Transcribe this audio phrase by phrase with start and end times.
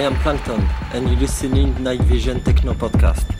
[0.00, 0.62] I am Plankton,
[0.94, 3.39] and you're listening Night Vision Techno Podcast.